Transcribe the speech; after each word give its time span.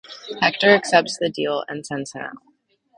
Hector 0.41 0.69
accepts 0.71 1.19
the 1.19 1.29
deal 1.29 1.63
and 1.67 1.85
sends 1.85 2.13
him 2.13 2.23
out. 2.23 2.37